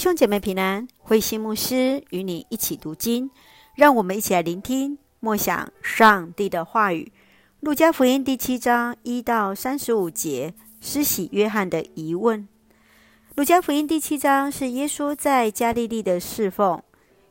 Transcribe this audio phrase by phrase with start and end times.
[0.00, 3.30] 兄姐妹平安，慧馨牧师与你一起读经，
[3.74, 7.12] 让我们一起来聆听默想上帝的话语。
[7.60, 12.48] 路加福音第七章一到三十五节，施洗约翰的疑问。
[13.34, 16.82] 路加福音第七章是耶稣在加利利的侍奉，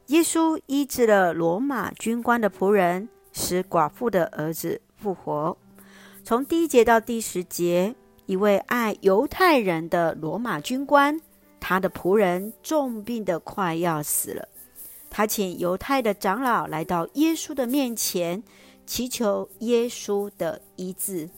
[0.09, 5.57] 耶稣医治了罗马军官的仆人，使寡妇的儿子复活。
[6.23, 7.95] 从第一节到第十节，
[8.27, 11.19] 一位爱犹太人的罗马军官。
[11.59, 14.47] 他的仆人重病得快要死了，
[15.09, 18.41] 他请犹太的长老来到耶稣的面前，
[18.85, 21.29] 祈求耶稣的医治。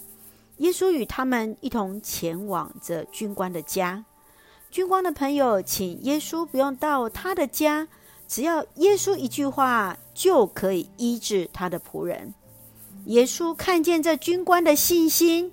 [0.57, 4.05] 耶稣与他们一同前往这军官的家。
[4.69, 7.87] 军官的朋友请耶稣不用到他的家，
[8.27, 12.33] 只要耶稣一句话就可以医治他的仆人。
[13.05, 15.51] 耶稣看见这军官的信心。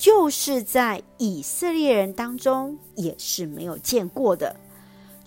[0.00, 4.56] 就是在以色列人当中也是没有见过的。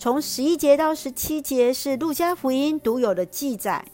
[0.00, 3.84] 从十一节到十七节是路加福音独有的记载。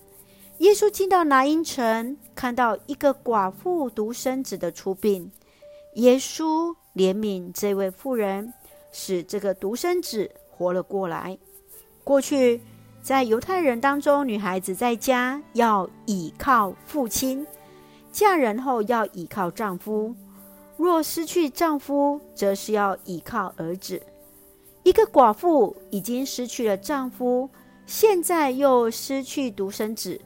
[0.61, 5.31] 耶稣进到拿因城，看到一个寡妇独生子的出殡，
[5.97, 8.51] 耶稣怜悯这位妇人，
[8.91, 11.37] 使这个独生子活了过来。
[12.03, 12.59] 过去
[13.03, 17.47] 在犹太人当中，女孩子在家要倚靠父亲，
[18.11, 20.15] 嫁人后要倚靠丈夫。
[20.85, 24.01] 若失去丈夫，则是要倚靠儿子。
[24.83, 27.51] 一个寡妇已经失去了丈夫，
[27.85, 30.21] 现在又失去独生子，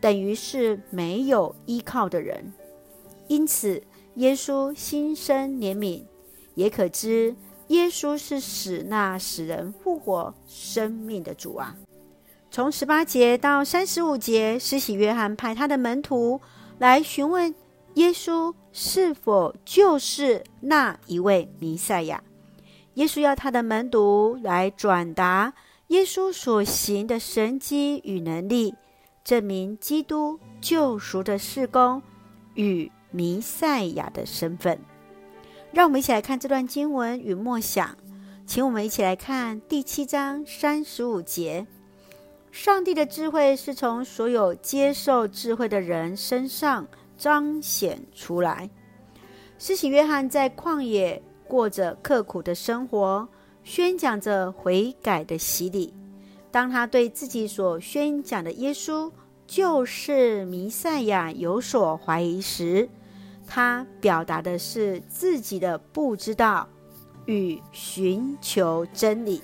[0.00, 2.52] 等于是没有依靠的人。
[3.26, 3.82] 因此，
[4.14, 6.04] 耶稣心生怜悯，
[6.54, 7.34] 也可知
[7.68, 11.76] 耶稣是使那使人复活生命的主啊。
[12.48, 16.40] 从十八节到三十五节，施洗约翰派他的门徒
[16.78, 17.52] 来询问。
[17.96, 22.22] 耶稣是否就是那一位弥赛亚？
[22.94, 25.54] 耶稣要他的门徒来转达
[25.88, 28.74] 耶稣所行的神迹与能力，
[29.24, 32.02] 证明基督救赎的事工
[32.52, 34.78] 与弥赛亚的身份。
[35.72, 37.96] 让我们一起来看这段经文与默想，
[38.46, 41.66] 请我们一起来看第七章三十五节：
[42.52, 46.86] 上帝的智慧是从所有接受智慧的人身上。
[47.16, 48.68] 彰显出来。
[49.58, 53.26] 施洗约翰在旷野过着刻苦的生活，
[53.64, 55.94] 宣讲着悔改的洗礼。
[56.50, 59.10] 当他对自己所宣讲的耶稣
[59.46, 62.88] 就是弥赛亚有所怀疑时，
[63.46, 66.68] 他表达的是自己的不知道
[67.26, 69.42] 与寻求真理。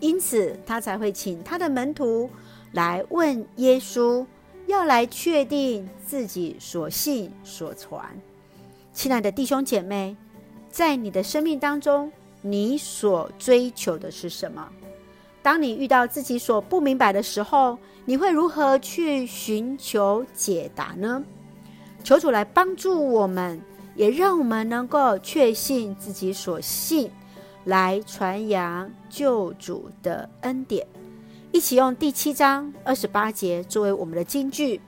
[0.00, 2.28] 因此，他才会请他的门徒
[2.72, 4.26] 来问耶稣。
[4.74, 8.04] 要来确定自己所信所传，
[8.92, 10.16] 亲爱的弟兄姐妹，
[10.68, 12.10] 在你的生命当中，
[12.42, 14.68] 你所追求的是什么？
[15.42, 21.22] 当你遇到自己所不明白的时候，你会如何去寻求解答呢？
[22.02, 23.60] 求主来帮助我们，
[23.94, 27.08] 也让我们能够确信自己所信，
[27.64, 30.84] 来传扬救主的恩典。
[31.54, 34.80] 一起用第七章二十八节作为我们的金句，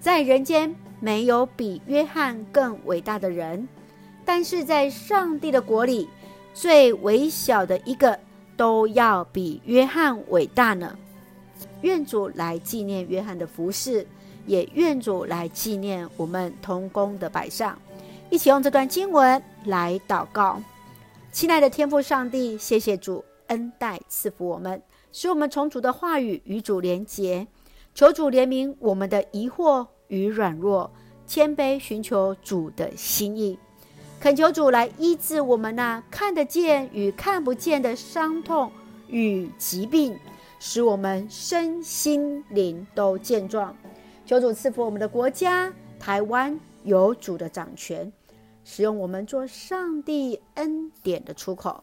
[0.00, 3.68] 在人间没有比约翰更伟大的人，
[4.24, 6.08] 但是在上帝的国里，
[6.54, 8.18] 最微小的一个
[8.56, 10.96] 都要比约翰伟大呢。
[11.82, 14.06] 愿主来纪念约翰的服饰，
[14.46, 17.78] 也愿主来纪念我们同工的摆上。
[18.30, 20.62] 一起用这段经文来祷告，
[21.32, 24.82] 亲爱的天父上帝，谢谢主恩待赐福我们。
[25.10, 27.46] 使我们从主的话语与主连结，
[27.94, 30.90] 求主怜悯我们的疑惑与软弱，
[31.26, 33.58] 谦卑寻求主的心意，
[34.20, 38.70] 恳求主来医治我们那看得见与看不见的伤痛
[39.08, 40.16] 与疾病，
[40.58, 43.76] 使我们身心灵都健壮。
[44.26, 48.12] 求主赐福我们的国家台湾有主的掌权，
[48.62, 51.82] 使用我们做上帝恩典的出口。